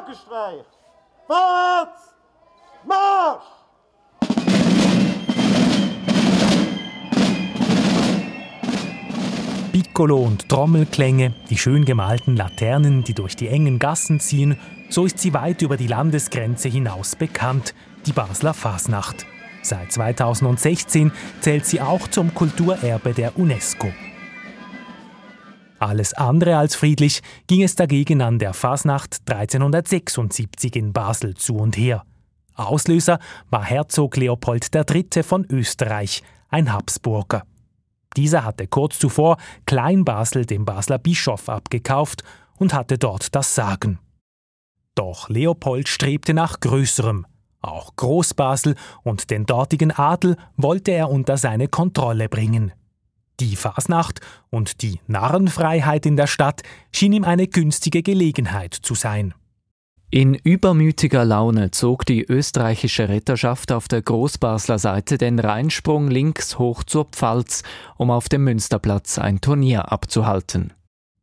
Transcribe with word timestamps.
Glockenstreich! 0.00 0.64
Vorwärts! 1.26 2.14
Marsch! 2.86 3.44
Piccolo 9.72 10.18
und 10.18 10.48
Trommelklänge, 10.48 11.34
die 11.50 11.58
schön 11.58 11.84
gemalten 11.84 12.36
Laternen, 12.36 13.04
die 13.04 13.14
durch 13.14 13.36
die 13.36 13.48
engen 13.48 13.78
Gassen 13.78 14.20
ziehen, 14.20 14.58
so 14.88 15.04
ist 15.04 15.18
sie 15.18 15.34
weit 15.34 15.62
über 15.62 15.76
die 15.76 15.86
Landesgrenze 15.86 16.68
hinaus 16.68 17.14
bekannt, 17.14 17.74
die 18.06 18.12
Basler 18.12 18.54
Fasnacht. 18.54 19.26
Seit 19.62 19.92
2016 19.92 21.12
zählt 21.40 21.66
sie 21.66 21.80
auch 21.80 22.08
zum 22.08 22.34
Kulturerbe 22.34 23.12
der 23.12 23.38
UNESCO. 23.38 23.92
Alles 25.80 26.12
andere 26.12 26.58
als 26.58 26.74
friedlich 26.74 27.22
ging 27.46 27.62
es 27.62 27.74
dagegen 27.74 28.20
an 28.20 28.38
der 28.38 28.52
Fasnacht 28.52 29.22
1376 29.26 30.76
in 30.76 30.92
Basel 30.92 31.34
zu 31.34 31.56
und 31.56 31.74
her. 31.78 32.04
Auslöser 32.54 33.18
war 33.48 33.64
Herzog 33.64 34.18
Leopold 34.18 34.68
III. 34.74 35.22
von 35.22 35.46
Österreich, 35.48 36.22
ein 36.50 36.70
Habsburger. 36.70 37.44
Dieser 38.14 38.44
hatte 38.44 38.66
kurz 38.66 38.98
zuvor 38.98 39.38
Kleinbasel 39.64 40.44
dem 40.44 40.66
Basler 40.66 40.98
Bischof 40.98 41.48
abgekauft 41.48 42.24
und 42.58 42.74
hatte 42.74 42.98
dort 42.98 43.34
das 43.34 43.54
Sagen. 43.54 44.00
Doch 44.94 45.30
Leopold 45.30 45.88
strebte 45.88 46.34
nach 46.34 46.60
Größerem. 46.60 47.26
Auch 47.62 47.96
Großbasel 47.96 48.74
und 49.02 49.30
den 49.30 49.46
dortigen 49.46 49.92
Adel 49.92 50.36
wollte 50.58 50.90
er 50.90 51.08
unter 51.08 51.38
seine 51.38 51.68
Kontrolle 51.68 52.28
bringen. 52.28 52.72
Die 53.40 53.56
Fasnacht 53.56 54.20
und 54.50 54.82
die 54.82 55.00
Narrenfreiheit 55.06 56.04
in 56.04 56.16
der 56.16 56.26
Stadt 56.26 56.62
schien 56.92 57.14
ihm 57.14 57.24
eine 57.24 57.48
günstige 57.48 58.02
Gelegenheit 58.02 58.74
zu 58.74 58.94
sein. 58.94 59.32
In 60.10 60.34
übermütiger 60.34 61.24
Laune 61.24 61.70
zog 61.70 62.04
die 62.04 62.22
österreichische 62.22 63.08
Ritterschaft 63.08 63.72
auf 63.72 63.88
der 63.88 64.02
Großbasler 64.02 64.78
Seite 64.78 65.16
den 65.16 65.38
Rheinsprung 65.38 66.08
links 66.08 66.58
hoch 66.58 66.82
zur 66.82 67.06
Pfalz, 67.06 67.62
um 67.96 68.10
auf 68.10 68.28
dem 68.28 68.44
Münsterplatz 68.44 69.18
ein 69.18 69.40
Turnier 69.40 69.90
abzuhalten. 69.90 70.74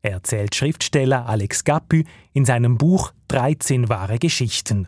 Erzählt 0.01 0.55
Schriftsteller 0.55 1.27
Alex 1.27 1.65
Gappy 1.65 2.05
in 2.33 2.45
seinem 2.45 2.77
Buch 2.77 3.11
13 3.27 3.89
wahre 3.89 4.17
Geschichten. 4.17 4.87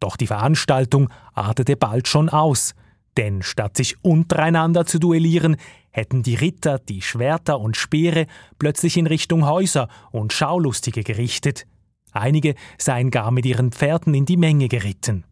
Doch 0.00 0.16
die 0.16 0.26
Veranstaltung 0.26 1.08
artete 1.32 1.76
bald 1.76 2.08
schon 2.08 2.28
aus, 2.28 2.74
denn 3.18 3.42
statt 3.42 3.76
sich 3.76 4.02
untereinander 4.02 4.86
zu 4.86 4.98
duellieren, 4.98 5.56
hätten 5.90 6.22
die 6.22 6.36
Ritter 6.36 6.78
die 6.78 7.02
Schwerter 7.02 7.60
und 7.60 7.76
Speere 7.76 8.26
plötzlich 8.58 8.96
in 8.96 9.08
Richtung 9.08 9.44
Häuser 9.44 9.88
und 10.12 10.32
Schaulustige 10.32 11.02
gerichtet. 11.02 11.66
Einige 12.12 12.54
seien 12.78 13.10
gar 13.10 13.32
mit 13.32 13.44
ihren 13.44 13.72
Pferden 13.72 14.14
in 14.14 14.24
die 14.24 14.36
Menge 14.36 14.68
geritten. 14.68 15.24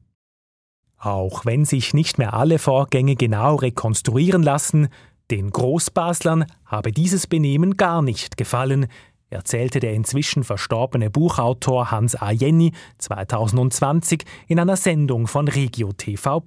Auch 0.99 1.47
wenn 1.47 1.65
sich 1.65 1.95
nicht 1.95 2.19
mehr 2.19 2.35
alle 2.35 2.59
Vorgänge 2.59 3.15
genau 3.15 3.55
rekonstruieren 3.55 4.43
lassen, 4.43 4.89
den 5.31 5.51
Großbaslern 5.51 6.47
habe 6.65 6.91
dieses 6.91 7.27
Benehmen 7.29 7.77
gar 7.77 8.03
nicht 8.03 8.37
gefallen, 8.37 8.89
erzählte 9.31 9.79
der 9.79 9.93
inzwischen 9.93 10.43
verstorbene 10.43 11.11
Buchautor 11.11 11.91
Hans 11.91 12.17
A. 12.17 12.33
Jenny 12.33 12.73
2020 12.99 14.25
in 14.49 14.59
einer 14.59 14.77
Sendung 14.77 15.29
von 15.29 15.47
Regio 15.47 15.93
TV. 15.93 16.41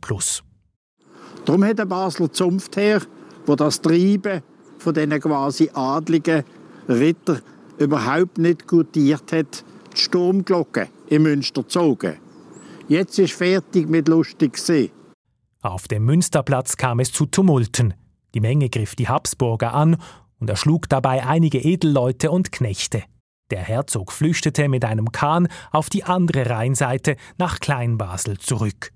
Darum 1.46 1.64
hat 1.64 1.80
der 1.80 1.86
Basler 1.86 2.32
Zunft 2.32 2.78
her, 2.78 3.02
wo 3.46 3.56
das 3.56 3.82
Treiben 3.82 4.42
von 4.78 4.94
diesen 4.94 5.20
quasi 5.20 5.70
adligen 5.74 6.44
Ritter 6.88 7.40
überhaupt 7.78 8.38
nicht 8.38 8.68
gutiert 8.68 9.32
hat, 9.32 9.64
die 9.94 10.00
Sturmglocke 10.00 10.90
im 11.08 11.24
Münster 11.24 11.64
gezogen. 11.64 12.18
Jetzt 12.88 13.20
ist 13.20 13.34
fertig 13.34 13.90
mit 13.90 14.08
lustig 14.08 14.58
See. 14.58 14.92
Auf 15.62 15.88
dem 15.88 16.06
Münsterplatz 16.06 16.78
kam 16.78 17.00
es 17.00 17.12
zu 17.12 17.26
Tumulten. 17.26 17.94
Die 18.34 18.40
Menge 18.40 18.70
griff 18.70 18.96
die 18.96 19.08
Habsburger 19.08 19.74
an 19.74 19.98
und 20.40 20.50
erschlug 20.50 20.88
dabei 20.90 21.26
einige 21.26 21.60
Edelleute 21.60 22.32
und 22.32 22.52
Knechte. 22.52 23.04
Der 23.52 23.62
Herzog 23.62 24.12
flüchtete 24.12 24.70
mit 24.70 24.86
einem 24.86 25.12
Kahn 25.12 25.48
auf 25.72 25.90
die 25.90 26.04
andere 26.04 26.50
Rheinseite 26.50 27.16
nach 27.38 27.60
Kleinbasel 27.60 28.38
zurück. 28.38 28.92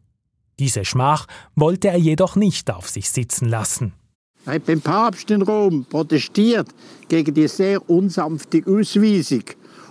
Diese 0.60 0.86
Schmach 0.86 1.26
wollte 1.56 1.90
er 1.90 1.98
jedoch 1.98 2.36
nicht 2.36 2.72
auf 2.72 2.90
sich 2.90 3.10
sitzen 3.10 3.50
lassen. 3.50 3.94
Er 4.46 4.56
hat 4.56 4.66
beim 4.66 4.82
Papst 4.82 5.32
in 5.32 5.42
Rom 5.42 5.86
protestiert 5.86 6.68
gegen 7.08 7.34
die 7.34 7.48
sehr 7.48 7.90
unsanfte 7.90 8.62
Ausweisung 8.68 9.44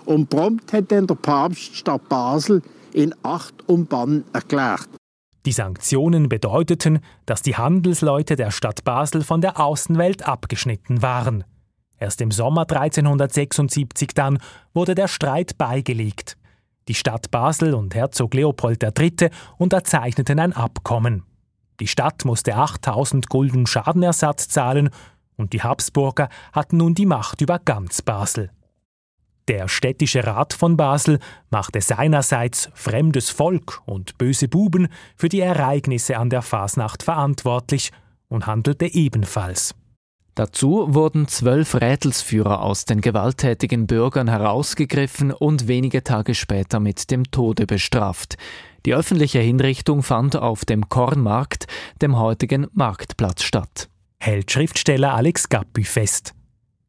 und 0.05 0.29
prompt 0.29 0.73
hat 0.73 0.93
dann 0.93 1.07
der 1.07 1.15
Papst 1.15 1.77
Stadt 1.77 2.09
Basel 2.09 2.63
in 2.93 3.15
Acht 3.23 3.55
und 3.67 3.89
Bann 3.89 4.25
erklärt. 4.33 4.89
Die 5.47 5.53
Sanktionen 5.53 6.29
bedeuteten, 6.29 7.01
dass 7.27 7.43
die 7.43 7.57
Handelsleute 7.57 8.37
der 8.37 8.51
Stadt 8.51 8.85
Basel 8.85 9.25
von 9.25 9.41
der 9.41 9.59
Außenwelt 9.59 10.27
abgeschnitten 10.27 11.03
waren. 11.03 11.45
Erst 11.99 12.21
im 12.21 12.31
Sommer 12.31 12.63
1376 12.63 14.11
dann 14.15 14.39
wurde 14.75 14.95
der 14.95 15.09
Streit 15.09 15.57
beigelegt. 15.59 16.37
Die 16.89 16.95
Stadt 16.95 17.31
Basel 17.31 17.75
und 17.75 17.95
Herzog 17.95 18.35
Leopold 18.35 18.83
III. 18.83 19.31
unterzeichneten 19.57 20.41
ein 20.41 20.53
Abkommen. 20.53 21.23
Die 21.81 21.87
Stadt 21.87 22.25
musste 22.25 22.57
8000 22.57 23.29
Gulden 23.29 23.67
Schadenersatz 23.67 24.49
zahlen 24.49 24.91
und 25.37 25.53
die 25.53 25.63
Habsburger 25.63 26.29
hatten 26.53 26.77
nun 26.77 26.95
die 26.95 27.07
Macht 27.07 27.41
über 27.41 27.59
ganz 27.59 28.03
Basel. 28.03 28.51
Der 29.49 29.67
städtische 29.69 30.25
Rat 30.25 30.53
von 30.53 30.77
Basel 30.77 31.19
machte 31.51 31.81
seinerseits 31.81 32.71
fremdes 32.75 33.31
Volk 33.31 33.83
und 33.87 34.17
böse 34.19 34.49
Buben 34.49 34.89
für 35.17 35.29
die 35.29 35.41
Ereignisse 35.41 36.17
an 36.17 36.31
der 36.31 36.43
Fasnacht 36.43 37.03
verantwortlich 37.03 37.91
und 38.29 38.47
handelte 38.47 38.87
ebenfalls. 38.87 39.75
Dazu 40.35 40.87
wurden 40.95 41.29
zwölf 41.29 41.75
Rätelsführer 41.75 42.63
aus 42.63 42.87
den 42.87 43.03
gewalttätigen 43.03 43.87
Bürgern 43.87 44.29
herausgegriffen 44.29 45.31
und 45.31 45.69
wenige 45.69 46.03
Tage 46.05 46.35
später 46.35 46.81
mit 46.81 47.11
dem 47.11 47.31
Tode 47.31 47.67
bestraft. 47.67 48.39
Die 48.87 48.95
öffentliche 48.95 49.41
Hinrichtung 49.41 50.03
fand 50.03 50.35
auf 50.37 50.65
dem 50.65 50.89
Kornmarkt, 50.89 51.67
dem 52.01 52.19
heutigen 52.19 52.67
Marktplatz, 52.73 53.43
statt. 53.43 53.91
Hält 54.19 54.51
Schriftsteller 54.51 55.15
Alex 55.15 55.51
Gappy 55.51 55.85
fest. 55.85 56.33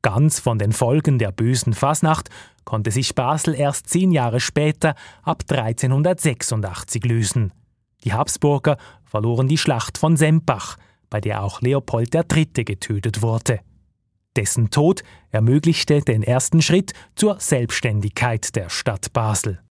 Ganz 0.02 0.40
von 0.40 0.58
den 0.58 0.72
Folgen 0.72 1.20
der 1.20 1.32
bösen 1.32 1.74
Fasnacht 1.74 2.30
konnte 2.64 2.92
sich 2.92 3.14
Basel 3.14 3.56
erst 3.56 3.90
zehn 3.90 4.12
Jahre 4.12 4.40
später, 4.40 4.96
ab 5.22 5.44
1386, 5.50 7.04
lösen. 7.04 7.52
Die 8.06 8.14
Habsburger 8.14 8.78
verloren 9.04 9.48
die 9.48 9.58
Schlacht 9.58 9.98
von 9.98 10.16
Sempach, 10.16 10.78
bei 11.14 11.22
der 11.22 11.44
auch 11.44 11.62
Leopold 11.62 12.16
III. 12.16 12.66
getötet 12.66 13.22
wurde. 13.22 13.60
Dessen 14.36 14.72
Tod 14.72 15.04
ermöglichte 15.30 16.02
den 16.02 16.24
ersten 16.24 16.64
Schritt 16.64 16.94
zur 17.16 17.40
Selbstständigkeit 17.40 18.56
der 18.56 18.70
Stadt 18.70 19.14
Basel. 19.14 19.64